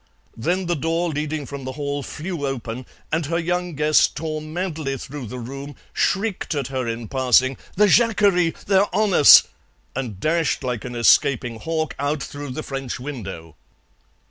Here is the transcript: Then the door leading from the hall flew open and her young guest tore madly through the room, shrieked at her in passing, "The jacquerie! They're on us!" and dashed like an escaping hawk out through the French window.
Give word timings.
Then 0.35 0.65
the 0.65 0.75
door 0.75 1.09
leading 1.09 1.45
from 1.45 1.63
the 1.63 1.73
hall 1.73 2.01
flew 2.01 2.47
open 2.47 2.87
and 3.11 3.27
her 3.27 3.37
young 3.37 3.75
guest 3.75 4.15
tore 4.17 4.41
madly 4.41 4.97
through 4.97 5.27
the 5.27 5.37
room, 5.37 5.75
shrieked 5.93 6.55
at 6.55 6.69
her 6.69 6.87
in 6.87 7.07
passing, 7.07 7.55
"The 7.75 7.85
jacquerie! 7.87 8.55
They're 8.65 8.87
on 8.95 9.13
us!" 9.13 9.43
and 9.95 10.19
dashed 10.19 10.63
like 10.63 10.83
an 10.85 10.95
escaping 10.95 11.59
hawk 11.59 11.93
out 11.99 12.23
through 12.23 12.49
the 12.49 12.63
French 12.63 12.99
window. 12.99 13.55